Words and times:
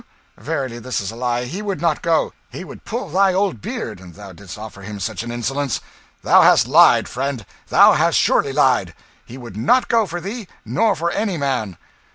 Verily 0.39 0.79
this 0.79 0.99
is 0.99 1.11
a 1.11 1.15
lie 1.15 1.45
he 1.45 1.61
would 1.61 1.79
not 1.79 2.01
go. 2.01 2.33
He 2.49 2.63
would 2.63 2.85
pull 2.85 3.09
thy 3.11 3.33
old 3.33 3.61
beard, 3.61 4.01
an' 4.01 4.13
thou 4.13 4.33
didst 4.33 4.57
offer 4.57 4.81
him 4.81 4.99
such 4.99 5.21
an 5.21 5.29
insolence. 5.31 5.79
Thou 6.23 6.41
hast 6.41 6.65
lied, 6.67 7.07
friend; 7.07 7.45
thou 7.67 7.93
hast 7.93 8.17
surely 8.17 8.51
lied! 8.51 8.95
He 9.25 9.37
would 9.37 9.55
not 9.55 9.89
go 9.89 10.07
for 10.07 10.19
thee, 10.19 10.47
nor 10.65 10.95
for 10.95 11.11
any 11.11 11.37
man." 11.37 11.77